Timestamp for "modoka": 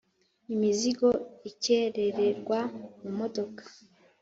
3.17-3.63